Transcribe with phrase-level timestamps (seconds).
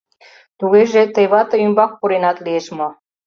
[0.59, 2.87] —Тугеже, тый вате ӱмбак пуренат лиеш мо?